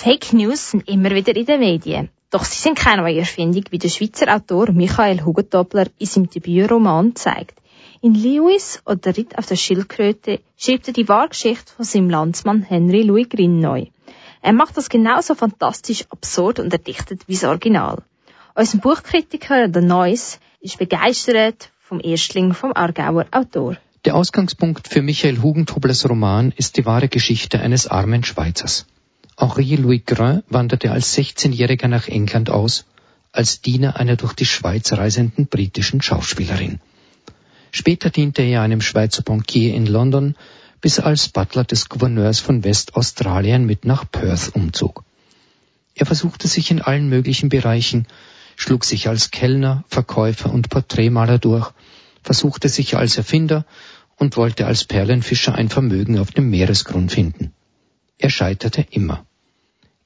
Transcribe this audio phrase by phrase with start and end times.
[0.00, 2.08] Fake News sind immer wieder in den Medien.
[2.30, 7.16] Doch sie sind keine neue Erfindung, wie der Schweizer Autor Michael Hugentobler in seinem Debütroman
[7.16, 7.58] zeigt.
[8.00, 13.02] In Lewis oder Ritt auf der Schildkröte schreibt er die Wahrgeschichte von seinem Landsmann Henry
[13.02, 13.86] Louis Green neu.
[14.40, 18.00] Er macht das genauso fantastisch, absurd und erdichtet wie das Original.
[18.54, 23.76] Unser Buchkritiker der Neuss ist begeistert vom Erstling vom Aargauer Autor.
[24.04, 28.86] Der Ausgangspunkt für Michael Hugentoblers Roman ist die wahre Geschichte eines armen Schweizers.
[29.40, 32.86] Henri Louis Grain wanderte als 16-Jähriger nach England aus,
[33.30, 36.80] als Diener einer durch die Schweiz reisenden britischen Schauspielerin.
[37.70, 40.34] Später diente er einem Schweizer Bankier in London,
[40.80, 45.04] bis er als Butler des Gouverneurs von Westaustralien mit nach Perth umzog.
[45.94, 48.08] Er versuchte sich in allen möglichen Bereichen,
[48.56, 51.70] schlug sich als Kellner, Verkäufer und Porträtmaler durch,
[52.24, 53.64] versuchte sich als Erfinder
[54.16, 57.52] und wollte als Perlenfischer ein Vermögen auf dem Meeresgrund finden.
[58.18, 59.27] Er scheiterte immer.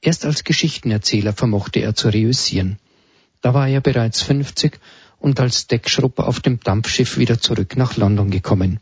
[0.05, 2.77] Erst als Geschichtenerzähler vermochte er zu reüssieren.
[3.39, 4.77] Da war er bereits 50
[5.17, 8.81] und als Deckschrupper auf dem Dampfschiff wieder zurück nach London gekommen.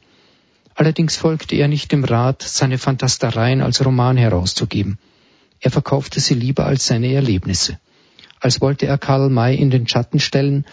[0.73, 4.97] Allerdings folgte er nicht dem Rat, seine Fantastereien als Roman herauszugeben.
[5.59, 7.77] Er verkaufte sie lieber als seine Erlebnisse.
[8.39, 10.65] Als wollte er Karl May in den Schatten stellen,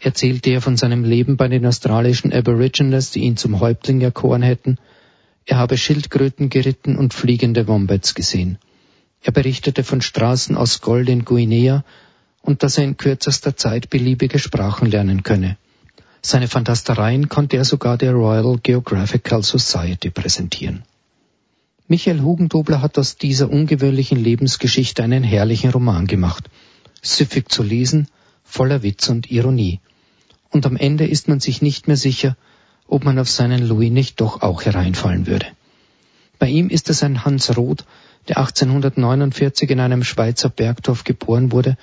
[0.00, 4.78] erzählte er von seinem Leben bei den australischen Aborigines, die ihn zum Häuptling erkoren hätten.
[5.46, 8.58] Er habe Schildkröten geritten und fliegende Wombats gesehen.
[9.22, 11.84] Er berichtete von Straßen aus Gold in Guinea
[12.42, 15.56] und dass er in kürzester Zeit beliebige Sprachen lernen könne.
[16.22, 20.82] Seine Fantastereien konnte er sogar der Royal Geographical Society präsentieren.
[21.86, 26.48] Michael Hugendobler hat aus dieser ungewöhnlichen Lebensgeschichte einen herrlichen Roman gemacht.
[27.00, 28.08] Süffig zu lesen,
[28.44, 29.80] voller Witz und Ironie.
[30.50, 32.36] Und am Ende ist man sich nicht mehr sicher,
[32.86, 35.46] ob man auf seinen Louis nicht doch auch hereinfallen würde.
[36.38, 37.84] Bei ihm ist es ein Hans Roth,
[38.28, 41.76] der 1849 in einem Schweizer Bergdorf geboren wurde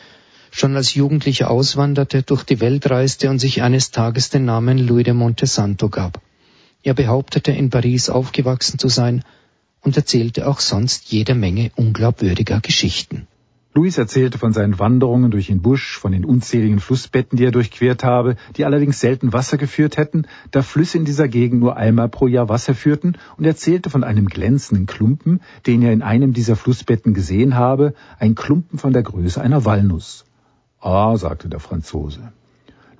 [0.51, 5.03] schon als Jugendlicher auswanderte, durch die Welt reiste und sich eines Tages den Namen Louis
[5.03, 6.21] de Montesanto gab.
[6.83, 9.23] Er behauptete, in Paris aufgewachsen zu sein
[9.81, 13.27] und erzählte auch sonst jede Menge unglaubwürdiger Geschichten.
[13.75, 18.03] Louis erzählte von seinen Wanderungen durch den Busch, von den unzähligen Flussbetten, die er durchquert
[18.03, 22.25] habe, die allerdings selten Wasser geführt hätten, da Flüsse in dieser Gegend nur einmal pro
[22.25, 27.13] Jahr Wasser führten, und erzählte von einem glänzenden Klumpen, den er in einem dieser Flussbetten
[27.13, 30.25] gesehen habe, ein Klumpen von der Größe einer Walnuss.
[30.79, 32.31] Ah, sagte der Franzose.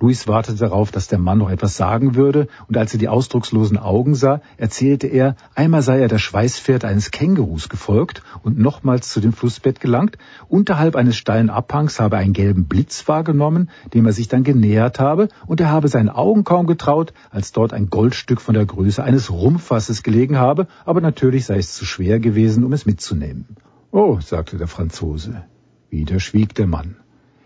[0.00, 3.76] Luis wartete darauf, dass der Mann noch etwas sagen würde, und als er die ausdruckslosen
[3.76, 9.20] Augen sah, erzählte er, einmal sei er der Schweißpferd eines Kängurus gefolgt und nochmals zu
[9.20, 10.16] dem Flussbett gelangt,
[10.48, 15.00] unterhalb eines steilen Abhangs habe er einen gelben Blitz wahrgenommen, dem er sich dann genähert
[15.00, 19.04] habe, und er habe seinen Augen kaum getraut, als dort ein Goldstück von der Größe
[19.04, 23.56] eines Rumpfasses gelegen habe, aber natürlich sei es zu schwer gewesen, um es mitzunehmen.
[23.90, 25.44] Oh, sagte der Franzose.
[25.90, 26.99] Wieder schwieg der Mann.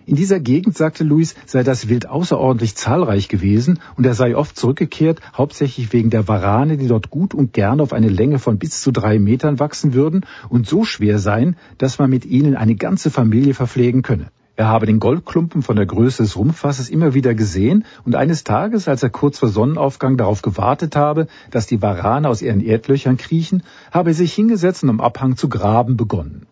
[0.06, 4.54] In dieser Gegend, sagte Luis, sei das Wild außerordentlich zahlreich gewesen und er sei oft
[4.54, 8.82] zurückgekehrt, hauptsächlich wegen der Warane, die dort gut und gern auf eine Länge von bis
[8.82, 13.10] zu drei Metern wachsen würden und so schwer seien, dass man mit ihnen eine ganze
[13.10, 14.26] Familie verpflegen könne.
[14.56, 18.88] Er habe den Goldklumpen von der Größe des Rumpfasses immer wieder gesehen und eines Tages,
[18.88, 23.62] als er kurz vor Sonnenaufgang darauf gewartet habe, dass die Warane aus ihren Erdlöchern kriechen,
[23.90, 26.46] habe er sich hingesetzt und am Abhang zu graben begonnen.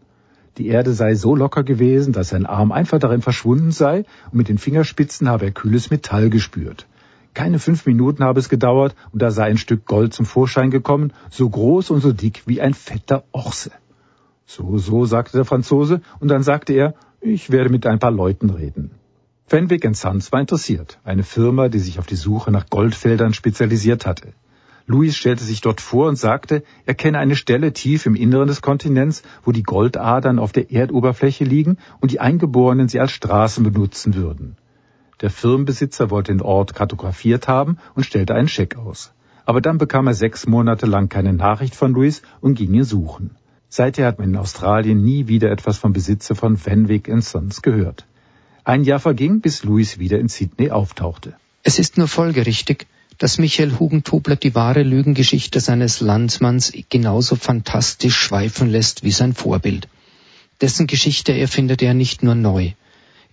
[0.58, 4.48] Die Erde sei so locker gewesen, dass sein Arm einfach darin verschwunden sei, und mit
[4.48, 6.86] den Fingerspitzen habe er kühles Metall gespürt.
[7.34, 11.12] Keine fünf Minuten habe es gedauert, und da sei ein Stück Gold zum Vorschein gekommen,
[11.30, 13.70] so groß und so dick wie ein fetter Ochse.
[14.44, 18.50] So, so, sagte der Franzose, und dann sagte er, ich werde mit ein paar Leuten
[18.50, 18.90] reden.
[19.46, 24.34] Fenwick Sons war interessiert, eine Firma, die sich auf die Suche nach Goldfeldern spezialisiert hatte.
[24.86, 28.62] Louis stellte sich dort vor und sagte, er kenne eine Stelle tief im Inneren des
[28.62, 34.14] Kontinents, wo die Goldadern auf der Erdoberfläche liegen und die Eingeborenen sie als Straßen benutzen
[34.14, 34.56] würden.
[35.20, 39.12] Der Firmenbesitzer wollte den Ort kartografiert haben und stellte einen Scheck aus.
[39.46, 43.30] Aber dann bekam er sechs Monate lang keine Nachricht von Louis und ging ihn suchen.
[43.68, 48.04] Seither hat man in Australien nie wieder etwas vom Besitzer von Fenwick Sons gehört.
[48.64, 51.34] Ein Jahr verging, bis Louis wieder in Sydney auftauchte.
[51.62, 52.86] Es ist nur folgerichtig,
[53.22, 59.86] dass Michael Hugentobler die wahre Lügengeschichte seines Landsmanns genauso fantastisch schweifen lässt wie sein Vorbild.
[60.60, 62.72] Dessen Geschichte erfindet er nicht nur neu.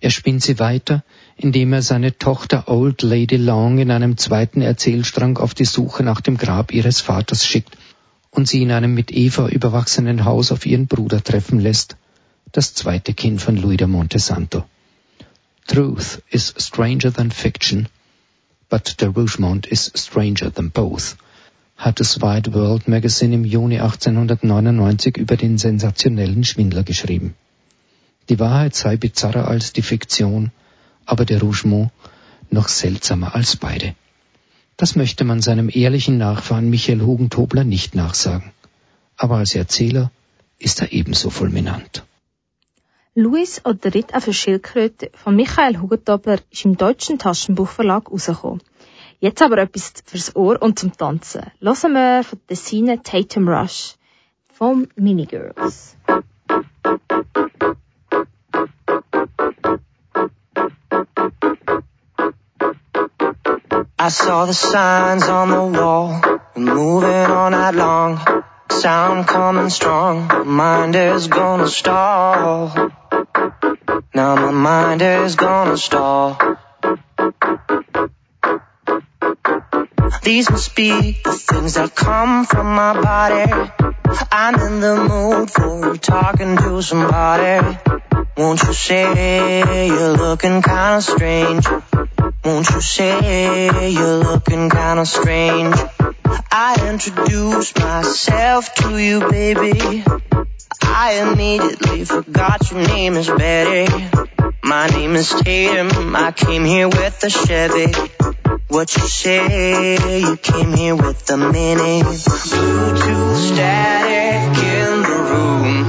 [0.00, 1.02] Er spinnt sie weiter,
[1.36, 6.20] indem er seine Tochter Old Lady Long in einem zweiten Erzählstrang auf die Suche nach
[6.20, 7.76] dem Grab ihres Vaters schickt
[8.30, 11.96] und sie in einem mit Eva überwachsenen Haus auf ihren Bruder treffen lässt,
[12.52, 14.62] das zweite Kind von Louis de Montesanto.
[15.66, 17.88] Truth is stranger than fiction
[18.70, 21.16] but der Rougemont is stranger than both,
[21.76, 27.34] hat das Wide World Magazine im Juni 1899 über den sensationellen Schwindler geschrieben.
[28.28, 30.52] Die Wahrheit sei bizarrer als die Fiktion,
[31.04, 31.90] aber der Rougemont
[32.50, 33.94] noch seltsamer als beide.
[34.76, 38.52] Das möchte man seinem ehrlichen Nachfahren Michael Hugentobler nicht nachsagen.
[39.16, 40.10] Aber als Erzähler
[40.58, 42.04] ist er ebenso fulminant.
[43.16, 48.62] Louis oder Ritt auf der Schildkröte von Michael Hugentobler ist im deutschen Taschenbuchverlag rausgekommen.
[49.18, 51.42] Jetzt aber etwas fürs Ohr und zum Tanzen.
[51.60, 53.96] Hören wir von Tessine Tatum Rush
[54.54, 55.96] vom Minigirls.
[63.98, 66.20] I saw the signs on the wall,
[66.54, 68.20] moving on that long,
[68.70, 72.99] sound coming strong, mind is gonna stall.
[74.12, 76.36] Now my mind is gonna stall.
[80.24, 83.52] These must be the things that come from my body.
[84.32, 87.78] I'm in the mood for talking to somebody.
[88.36, 91.66] Won't you say you're looking kinda strange?
[92.44, 95.76] Won't you say you're looking kinda strange?
[96.50, 100.02] I introduce myself to you, baby.
[100.82, 103.88] I immediately forgot your name is Betty.
[104.62, 106.14] My name is Tatum.
[106.14, 107.92] I came here with a Chevy.
[108.68, 110.20] What you say?
[110.20, 112.02] You came here with a mini.
[112.02, 115.84] Bluetooth static in the room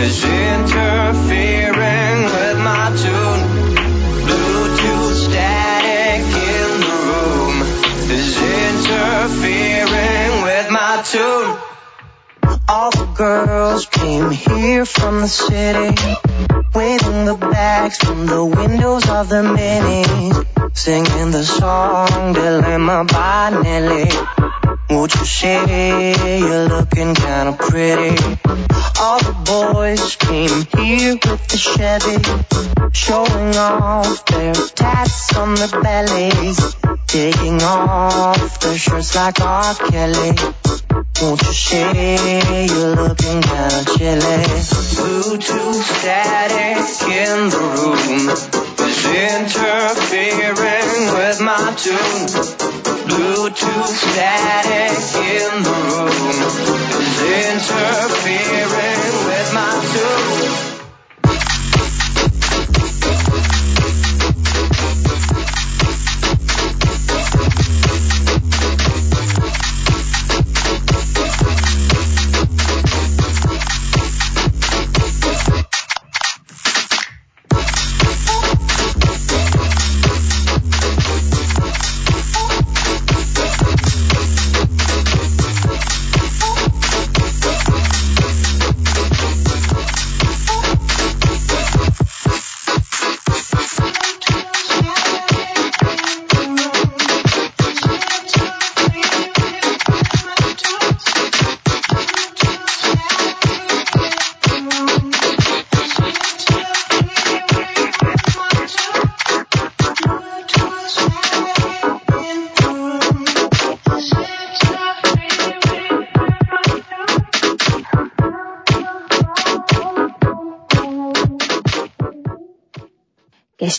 [0.00, 3.42] is interfering with my tune.
[4.26, 6.24] Bluetooth static
[6.54, 7.54] in the room
[8.10, 11.56] is interfering with my tune.
[12.66, 13.84] All the girls
[14.14, 15.88] came here from the city,
[16.72, 24.08] waving the bags from the windows of the minis, singing the song Dilemma by Nelly.
[24.88, 28.14] Won't you say you're looking kinda pretty?
[29.00, 32.16] All the boys came here with the Chevy,
[32.92, 36.76] showing off their tats on their bellies,
[37.08, 39.74] taking off their shirts like R.
[39.74, 41.03] Kelly.
[41.22, 44.44] Won't you say you're looking kinda chilly?
[44.98, 46.78] Bluetooth static
[47.08, 52.26] in the room is interfering with my tune.
[53.06, 54.98] Bluetooth static
[55.38, 56.36] in the room
[57.00, 60.73] is interfering with my tune.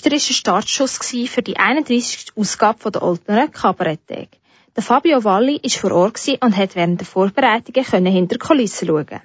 [0.05, 2.33] War ein Startschuss für die 31.
[2.35, 4.27] Ausgabe der Oldner Kabaretttag.
[4.75, 9.21] Der Fabio Valli war vor Ort und hat während der Vorbereitungen hinter die Kulissen schauen.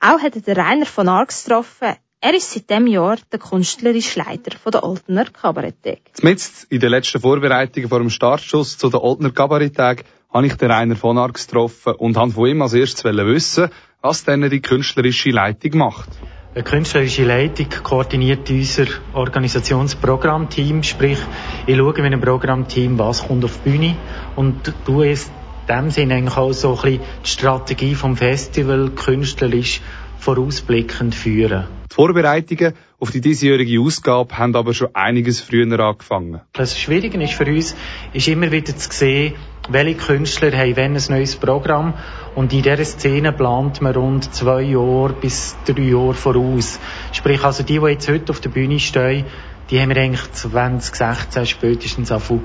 [0.00, 1.94] Auch hat er den Rainer von Arx getroffen.
[2.20, 6.00] Er ist seit diesem Jahr der künstlerische Leiter der Oldner Kabaretttag.
[6.20, 10.68] Jetzt in den letzten Vorbereitungen vor dem Startschuss zu der Oldner Kabaretttag habe ich den
[10.68, 15.30] Rainer von Arx getroffen und habe von ihm als erstes wissen, was denn die künstlerische
[15.30, 16.08] Leitung macht.
[16.56, 21.18] Eine künstlerische Leitung koordiniert unser Organisationsprogrammteam, sprich,
[21.66, 23.96] ich schaue mit einem Programmteam, was kommt auf die Bühne
[24.36, 25.32] und du es
[25.66, 29.80] in dem Sinne eigentlich auch so ein bisschen die Strategie vom Festival künstlerisch
[30.20, 31.64] vorausblickend führen.
[31.90, 36.40] Die Vorbereitungen auf die diesjährige Ausgabe haben aber schon einiges früher angefangen.
[36.52, 37.74] Das Schwierige ist für uns,
[38.12, 39.34] ist immer wieder zu sehen,
[39.68, 41.94] welche Künstler haben wenn ein neues Programm
[42.34, 46.78] und in dieser Szene plant man rund zwei Jahre bis drei Jahre voraus.
[47.12, 49.24] Sprich, also die, die jetzt heute auf der Bühne stehen,
[49.70, 52.42] die haben wir eigentlich 2016 spätestens auf ein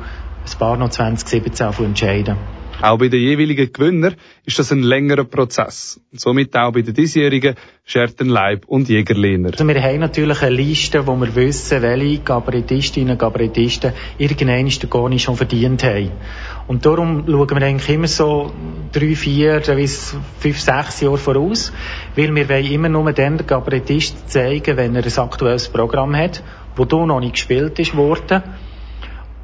[0.57, 2.37] paar noch 2017 entscheiden.
[2.81, 5.99] Auch bei den jeweiligen Gewinnern ist das ein längerer Prozess.
[6.13, 9.49] somit auch bei den diesjährigen Schertenleib und Jägerlehner.
[9.51, 14.89] Also wir haben natürlich eine Liste, wo wir wissen, welche Kabarettistinnen und Kabarettisten irgendeinen den
[14.89, 16.11] Goni schon verdient haben.
[16.67, 18.53] Und darum schauen wir eigentlich immer so
[18.93, 21.73] drei, vier fünf, sechs Jahre voraus,
[22.15, 26.43] weil wir wollen immer nur den Kabarettist zeigen, wenn er ein aktuelles Programm hat,
[26.75, 28.41] wo hier noch nicht gespielt ist worden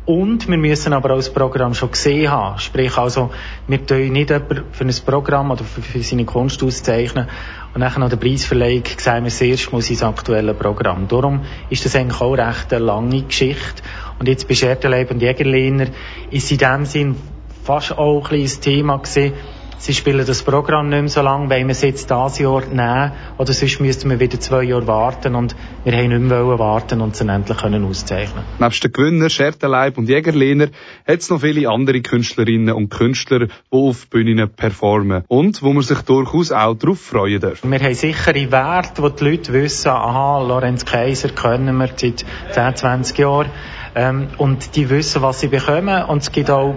[0.06, 2.60] und wir müssen aber auch das Programm schon gesehen haben.
[2.60, 3.32] Sprich also,
[3.68, 7.28] wir tun nicht jemanden für ein Programm oder für, seine Kunst auszeichnen
[7.74, 11.08] und nachher noch der Preisverleihung sehen wir zuerst mal sein aktuelles Programm.
[11.08, 13.82] Darum ist das eigentlich auch recht eine lange Geschichte.
[14.20, 15.88] Und jetzt bei Schertenleib und Jägerlehner
[16.30, 17.16] ist in dem Sinn
[17.64, 19.34] fast auch ein ein Thema gewesen,
[19.78, 23.12] Sie spielen das Programm nicht mehr so lange, wollen wir es jetzt dieses Jahr nehmen,
[23.38, 27.16] oder sonst müssten wir wieder zwei Jahre warten und wir haben nicht mehr warten und
[27.16, 28.44] sie endlich können auszeichnen.
[28.60, 30.70] Nebst den Gewinner, Schertenleib und Jägerlehner
[31.08, 35.84] hat es noch viele andere Künstlerinnen und Künstler, die auf Bühnen performen und wo man
[35.84, 37.64] sich durchaus auch darauf freuen darf.
[37.64, 42.76] Wir haben sichere Werte, wo die Leute wissen, aha, Lorenz Kaiser kennen wir seit 10,
[42.76, 43.50] 20 Jahren.
[43.98, 46.76] Ähm, und die wissen, was sie bekommen und es gibt auch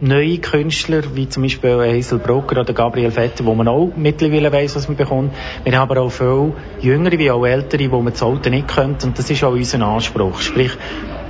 [0.00, 4.76] neue Künstler, wie zum Beispiel Hazel Brocker oder Gabriel Vetter, wo man auch mittlerweile weiss,
[4.76, 5.34] was man bekommt.
[5.64, 9.04] Wir haben aber auch viele Jüngere wie auch Ältere, wo man das Alte nicht kennt
[9.04, 10.40] und das ist auch unser Anspruch.
[10.40, 10.72] Sprich,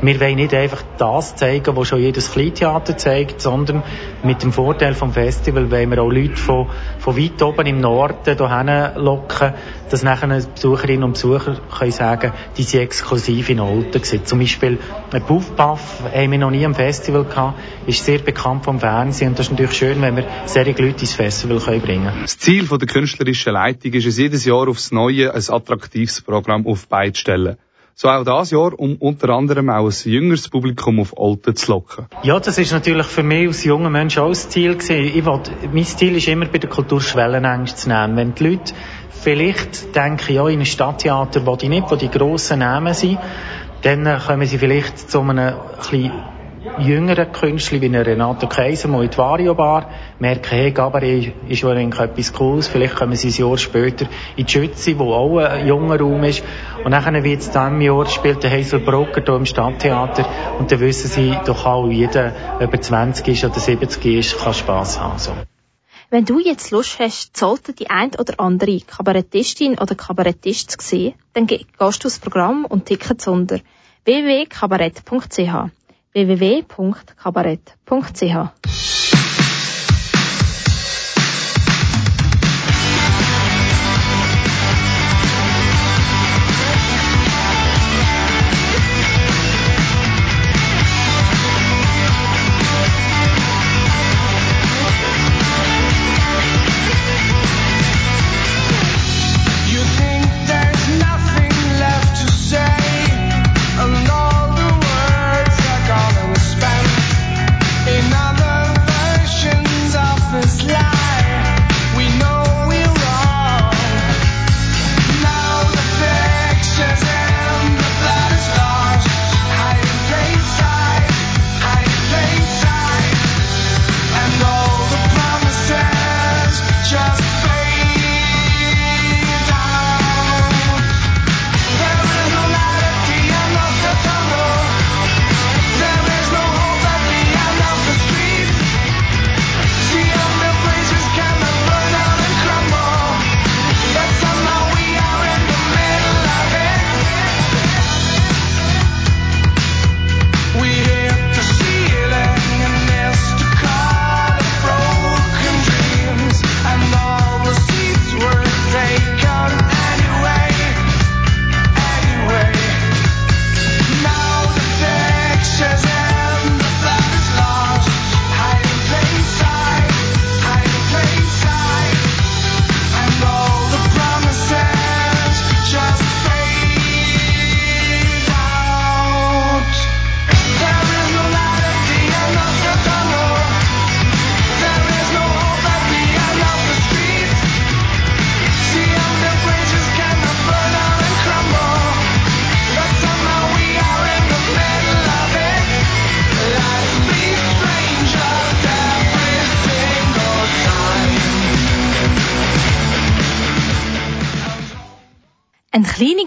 [0.04, 3.82] wir wollen nicht einfach das zeigen, was schon jedes Kleintheater zeigt, sondern
[4.22, 6.68] mit dem Vorteil vom Festival wollen wir auch Leute von,
[6.98, 9.54] von weit oben im Norden hierher locken,
[9.90, 14.24] dass nachher Besucherinnen und Besucher können sagen, die sind exklusiv in Olten gewesen.
[14.24, 14.78] Zum Beispiel
[15.12, 19.28] ein Puff Puff haben wir noch nie am Festival gehabt, ist sehr bekannt vom Fernsehen
[19.28, 22.22] und das ist natürlich schön, wenn wir solche Leute ins Festival können bringen können.
[22.22, 26.88] Das Ziel der künstlerischen Leitung ist es jedes Jahr aufs Neue ein attraktives Programm auf
[26.88, 27.56] beide stellen.
[27.96, 32.06] So auch das Jahr, um unter anderem auch ein jüngeres Publikum auf Olten zu locken.
[32.24, 34.76] Ja, das ist natürlich für mich als junger Mensch auch das Ziel.
[34.88, 38.16] Ich wollte, mein Ziel ist immer bei der Kultur Schwellenängste zu nehmen.
[38.16, 38.74] Wenn die Leute
[39.10, 43.18] vielleicht denken, ja, in einem Stadttheater wo die nicht, wo die grossen Namen sind,
[43.82, 45.54] dann kommen sie vielleicht zu einem
[45.92, 46.33] ein
[46.78, 51.72] jüngeren Künstler wie Renato Kaiser mal in die Vario Bar, merken, hey, Gabaret ist ja
[51.74, 54.06] etwas Cooles, vielleicht kommen sie ein Jahr später
[54.36, 56.42] in die Schütze, wo auch ein junger Raum ist.
[56.84, 60.26] Und dann wie jetzt diesem Jahr spielt der Hazel Brocker hier im Stadttheater
[60.58, 65.00] und dann wissen sie doch auch, jeder, über 20 ist oder 70 ist, kann Spass
[65.00, 65.18] haben.
[65.18, 65.32] So.
[66.10, 71.14] Wenn du jetzt Lust hast, sollte die ein oder andere Kabarettistin oder Kabarettist zu sehen,
[71.32, 73.58] dann gehst du aufs Programm und Tickets unter
[74.04, 75.83] www.kabarett.ch
[76.14, 79.03] www.kabarett.ch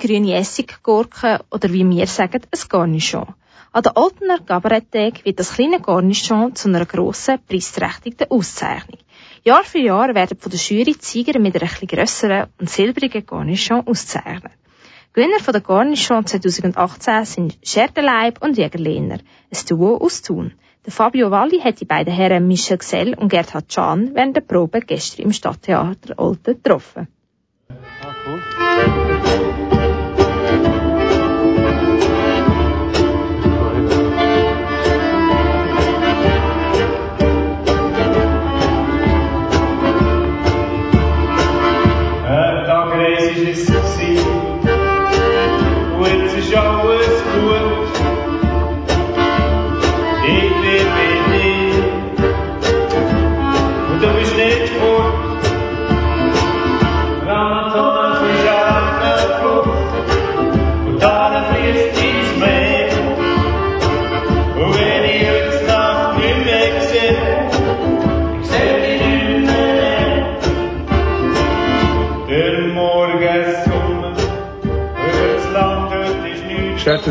[0.07, 3.33] grüne Essiggurke oder wie wir sagen, ein Garnichon.
[3.73, 8.99] An der Oltener Kabaretttag wird das kleine Cornichon zu einer grossen, preisträchtigen Auszeichnung.
[9.43, 13.85] Jahr für Jahr werden von der Jury Sieger mit einer etwas grösseren und silbrigen Cornichon
[13.85, 14.53] ausgezeichnet.
[15.13, 19.19] Gewinner von der Cornichon 2018 sind Schertenleib und Jägerlehner,
[19.51, 20.53] ein Duo aus Thun.
[20.85, 24.79] Der Fabio Valli hat die beiden Herren Michel Gsell und Gerhard Can während der Probe
[24.79, 27.07] gestern im Stadttheater Olten getroffen.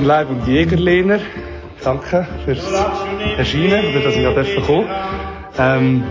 [0.07, 1.19] Leib und Jägerlehner.
[1.83, 2.65] Danke fürs
[3.37, 4.89] Erscheinen oder dass ich hier kommen
[5.59, 6.05] ähm,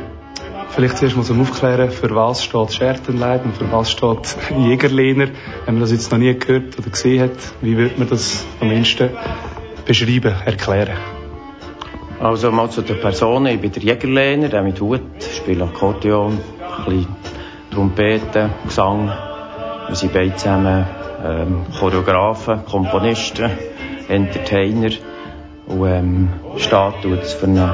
[0.71, 5.29] Vielleicht zuerst mal zum Aufklären, für was steht Schertenleib und für was steht Jägerlehner.
[5.63, 8.69] Wenn man das jetzt noch nie gehört oder gesehen hat, wie würde man das am
[8.69, 9.11] ehesten
[9.85, 10.97] beschreiben, erklären?
[12.19, 13.45] Also mal zu der Person.
[13.45, 14.99] Ich bin der Jägerlehner, der mit Hut,
[15.37, 16.37] spiele Akkordeon,
[16.79, 17.07] ein bisschen
[17.71, 19.09] Trompete, Gesang.
[19.87, 20.85] Wir sind beide zusammen
[21.25, 23.51] ähm, Choreografen, Komponisten,
[24.07, 24.91] Entertainer
[25.67, 27.71] und ähm, steht tut für einen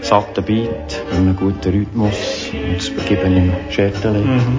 [0.00, 4.24] satten Beat, für einen guten Rhythmus und das begebe ich im Schertenleib.
[4.24, 4.58] Mhm.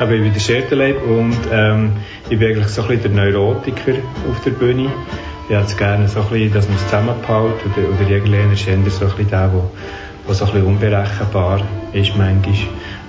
[0.00, 1.92] Ich bin der Schertenleib und ähm,
[2.28, 3.94] ich bin eigentlich so ein bisschen der Neurotiker
[4.30, 4.90] auf der Bühne.
[5.48, 8.64] Ich hätte es gerne so ein bisschen, dass man es zusammenhält oder, oder Jägerlehner ist
[8.64, 11.60] so ein bisschen der, der so ein bisschen unberechenbar
[11.92, 12.54] ist manchmal.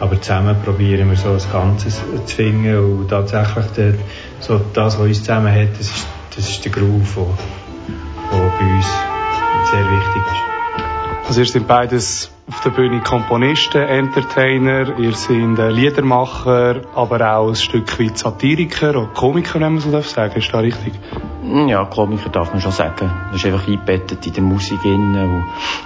[0.03, 3.93] Aber zusammen probieren wir so das Ganze zu finden und tatsächlich der,
[4.41, 8.85] so das, was uns zusammen hat, das ist, das ist der Groove, der, bei uns
[9.71, 11.27] sehr wichtig ist.
[11.29, 17.55] Also ihr seid beides auf der Bühne Komponisten, Entertainer, ihr seid Liedermacher, aber auch ein
[17.55, 20.37] Stück weit Satiriker oder Komiker, wenn man so darf sagen.
[20.37, 20.95] Ist das richtig?
[21.53, 23.11] Ja, Komiker darf man schon sagen.
[23.31, 24.79] Das ist einfach eingebettet in der Musik.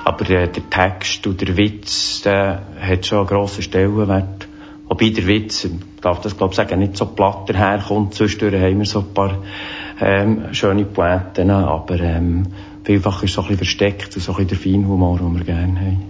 [0.06, 4.48] Aber äh, der Text und der Witz, der hat schon einen grossen Stellenwert.
[4.88, 8.14] Wobei der Witz, ich darf das glaube ich sagen, nicht so platt daherkommt.
[8.14, 9.40] Zwischendurch haben wir so ein paar
[10.00, 12.48] ähm, schöne Pointen, aber ähm,
[12.86, 15.44] vielfach ist es so ein bisschen versteckt und so ein bisschen der Feinhumor, den wir
[15.44, 16.04] gerne haben.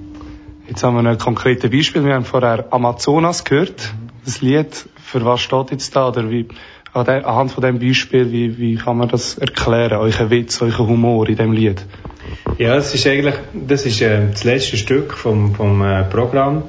[0.67, 2.05] Jetzt haben wir ein konkretes Beispiel.
[2.05, 3.91] Wir haben vorher Amazonas gehört.
[4.23, 6.09] Das Lied, für was steht jetzt da?
[6.09, 6.47] Oder wie,
[6.97, 9.99] anhand von dem Beispiel, wie, wie kann man das erklären?
[9.99, 11.86] Euer Witz, euer Humor in dem Lied?
[12.57, 16.63] Ja, es ist eigentlich, das ist äh, das letzte Stück vom, vom äh, Programm.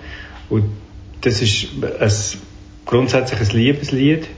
[0.49, 0.65] Und
[1.23, 2.13] das ist ein,
[2.85, 4.29] grundsätzlich ein Liebeslied.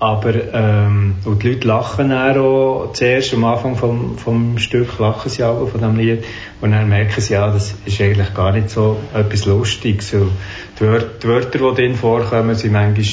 [0.00, 5.30] Aber, ähm, und die Leute lachen dann auch zuerst am Anfang vom, vom Stück, lachen
[5.30, 6.24] sie auch von dem Lied.
[6.60, 10.10] Und dann merken sie, ja, das ist eigentlich gar nicht so etwas Lustiges.
[10.10, 13.06] Die, Wörter, die Wörter, die drin vorkommen, sind manchmal,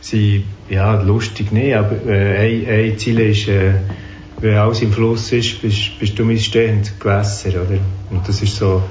[0.00, 3.74] sind, ja, lustig nicht, aber, äh, ein, ein Ziel ist, äh,
[4.40, 7.78] wenn alles im Fluss ist, bist, bist du mein stehendes Gewässer, oder?
[8.10, 8.82] Und das ist so,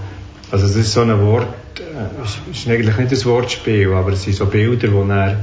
[0.52, 1.48] also das ist so ein Wort,
[1.80, 5.38] äh, ist, ist eigentlich nicht ein Wortspiel, aber es sind so Bilder, die dann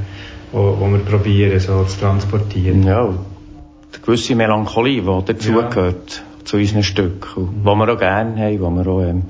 [0.53, 2.85] wo, wo wir probieren so zu transportieren.
[2.85, 3.17] Ja, eine
[4.03, 6.45] gewisse Melancholie, die dazugehört ja.
[6.45, 7.65] zu unseren Stücken, mhm.
[7.65, 9.23] die wir auch gerne haben, wo wir auch, ähm,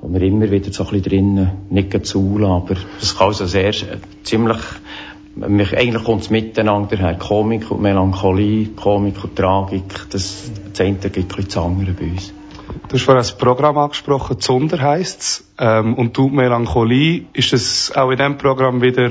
[0.00, 3.72] wo wir immer wieder so ein bisschen drinnen nicht zu aber das kann also sehr,
[4.22, 4.58] ziemlich,
[5.42, 11.36] eigentlich kommt es miteinander her, Komik und Melancholie, Komik und Tragik, das, das eine gibt
[11.38, 12.32] das andere bei uns.
[12.88, 17.94] Du hast vorhin das Programm angesprochen, Zunder heisst es, ähm, und du Melancholie, ist es
[17.94, 19.10] auch in diesem Programm wieder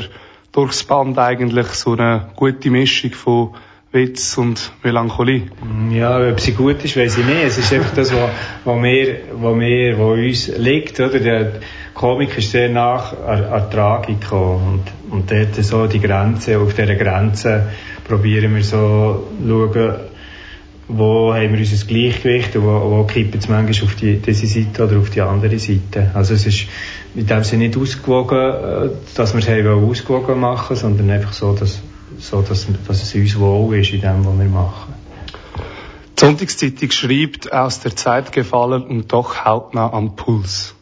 [0.52, 3.56] durchs Band eigentlich so eine gute Mischung von
[3.96, 5.44] Witz und Melancholie.
[5.90, 7.44] Ja, ob sie gut ist, weiß ich nicht.
[7.46, 8.30] Es ist einfach das, was,
[8.66, 11.00] was, wir, was, wir, was uns liegt.
[11.00, 11.20] Oder?
[11.20, 11.52] Der
[11.94, 16.96] Komik ist sehr nach an, an Tragik und, und dort so die Grenze, auf dieser
[16.96, 17.70] Grenze
[18.04, 19.96] probieren wir so schauen,
[20.88, 24.84] wo haben wir unser Gleichgewicht und wo, wo kippen es manchmal auf die, diese Seite
[24.84, 26.12] oder auf die andere Seite.
[26.14, 26.68] Also es ist
[27.16, 31.82] in dem Sinne nicht ausgewogen, äh, dass wir es ausgewogen machen, sondern einfach so, dass,
[32.20, 34.94] so dass, dass es uns wohl ist in dem, was wir machen.
[36.18, 40.76] Die Sonntagszeitung schreibt, aus der Zeit gefallen und doch hautnah am Puls.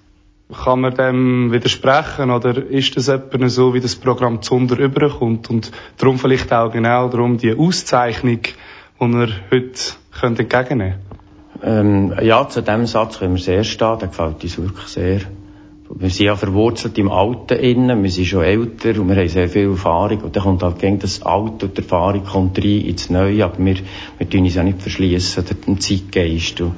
[0.63, 5.71] Kann man dem widersprechen oder ist das etwa so, wie das Programm Zunder überkommt und
[5.97, 9.79] darum vielleicht auch genau darum die Auszeichnung, die wir heute
[10.21, 11.13] entgegennehmen können?
[11.63, 15.21] Ähm, ja, zu dem Satz können wir sehr stehen, der gefällt uns wirklich sehr.
[15.95, 19.47] Wir sind ja verwurzelt im Alten innen, wir sind schon älter und wir haben sehr
[19.47, 20.21] viel Erfahrung.
[20.21, 23.63] Und dann kommt halt gegen das Alte und die Erfahrung kommt rein ins Neue, aber
[23.63, 23.75] wir,
[24.17, 26.61] wir tun uns ja nicht verschließen, den Zeitgeist.
[26.61, 26.73] Und,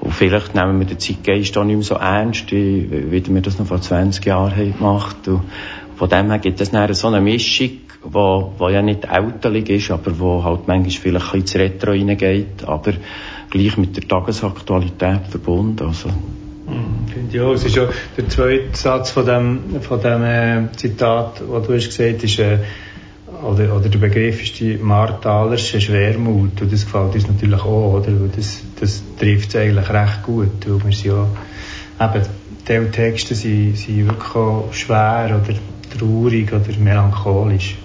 [0.00, 3.58] und vielleicht nehmen wir den Zeitgeist auch nicht mehr so ernst, wie, wie wir das
[3.58, 5.26] noch vor 20 Jahren haben gemacht.
[5.26, 5.42] Und
[5.96, 7.70] von dem her gibt es dann so eine Mischung,
[8.04, 11.90] wo, wo ja nicht älterlich ist, aber wo halt manchmal vielleicht ein bisschen ins Retro
[11.90, 12.92] reingeht, aber
[13.50, 15.86] gleich mit der Tagesaktualität verbunden.
[15.86, 16.10] Also,
[16.72, 17.52] Mhm, finde auch.
[17.52, 21.86] Es ist ja der zweite Satz von dem, von dem äh, Zitat, wo du hast
[21.86, 22.58] gesagt hast, äh,
[23.42, 26.60] oder, oder der Begriff ist die Martalersche Schwermut.
[26.60, 28.12] Und das gefällt uns natürlich auch, oder?
[28.34, 30.66] Das, das trifft es eigentlich recht gut.
[30.66, 31.26] Weil wir sind ja,
[32.06, 32.26] eben,
[32.68, 35.54] die Texte sind, sind wirklich auch schwer oder
[35.98, 37.76] traurig oder melancholisch.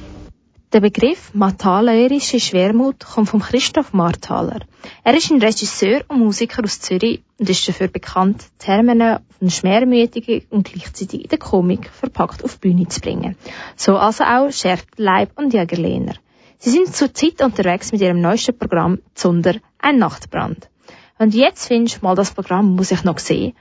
[0.74, 4.60] Der Begriff Martalerische Schwermut kommt von Christoph Martaler.
[5.06, 10.42] Er ist ein Regisseur und Musiker aus Zürich und ist dafür bekannt, Termine von Schwermütigen
[10.50, 13.38] und gleichzeitig in der Komik verpackt auf die Bühne zu bringen.
[13.78, 14.50] So also auch
[14.98, 16.16] Leib und Jägerlehner.
[16.60, 20.70] Sie sind zurzeit unterwegs mit ihrem neuesten Programm Zunder, ein Nachtbrand.
[21.18, 23.54] Und jetzt findest du mal das Programm, muss ich noch sehen,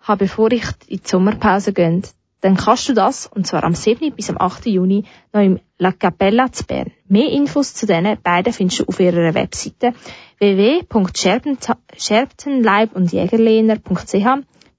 [0.00, 2.00] habe bevor ich in die Sommerpause gehe,
[2.44, 4.14] dann kannst du das, und zwar am 7.
[4.14, 4.66] bis am 8.
[4.66, 6.92] Juni, noch im La Capella zu Bern.
[7.08, 9.94] Mehr Infos zu diesen beiden findest du auf ihrer Webseite
[10.38, 14.26] www.scherpenleib und jägerlehner.ch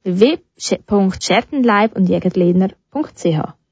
[0.04, 3.64] www.scherpenleib und jägerlehner.ch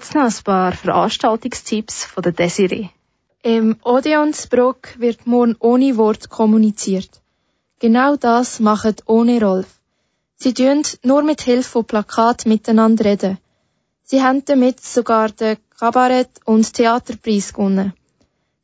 [0.00, 2.88] jetzt noch ein paar Veranstaltungstipps von der Desiree.
[3.42, 7.20] Im Odeonsbrock wird morgen ohne Wort kommuniziert.
[7.80, 9.66] Genau das machen ohne Rolf.
[10.36, 13.36] Sie tun nur mit Hilfe von Plakat miteinander reden.
[14.02, 17.92] Sie haben damit sogar den Kabarett- und Theaterpreis gewonnen.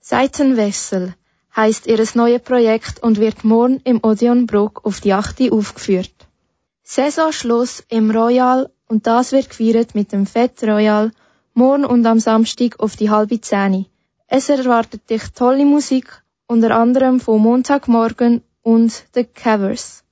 [0.01, 1.14] Seitenwechsel
[1.55, 5.53] heisst ihres neue Projekt und wird morgen im Odeon Bruck auf die 8.
[5.53, 6.14] aufgeführt.
[6.83, 11.12] Saisonschluss im Royal und das wird gefeiert mit dem Fett Royal
[11.57, 13.87] morgen und am Samstag auf die halbe Zehn.
[14.27, 20.05] Es erwartet dich tolle Musik, unter anderem vom Montagmorgen und The Cavers.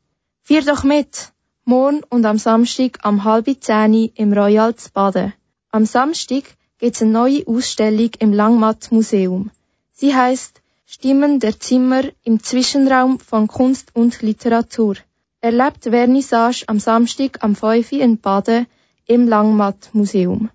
[0.43, 1.33] Vier doch mit!
[1.67, 5.35] Morgen und am Samstag am halben zehn im Royal zu Baden.
[5.71, 6.45] Am Samstag
[6.79, 9.51] gibt's eine neue Ausstellung im Langmatt Museum.
[9.93, 14.97] Sie heißt Stimmen der Zimmer im Zwischenraum von Kunst und Literatur.
[15.41, 18.67] Erlebt Vernissage am Samstag am 5 in Baden
[19.07, 20.51] im Langmatt Museum.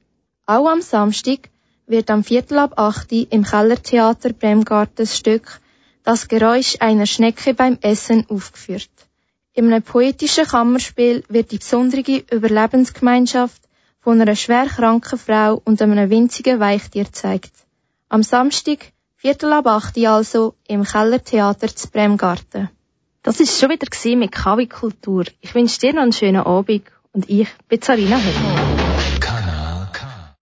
[0.50, 1.52] Auch am Samstag
[1.86, 5.62] wird am Viertel ab 8 im Kellertheater Bremgarten Stück
[6.04, 8.90] Das Geräusch einer Schnecke beim Essen aufgeführt.
[9.54, 13.62] In einem poetischen Kammerspiel wird die besondere Überlebensgemeinschaft
[14.00, 17.54] von einer schwer kranken Frau und einem winzigen Weichtier gezeigt.
[18.08, 18.80] Am Samstag,
[19.18, 22.70] Viertel ab 8 also, im Kellertheater zu Bremgarten.
[23.22, 25.26] Das ist schon wieder mit Kavi Kultur.
[25.42, 28.88] Ich wünsche dir noch einen schönen Abend und ich bin Sarina Höller.